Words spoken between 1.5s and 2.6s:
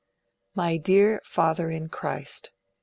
IN CHRIST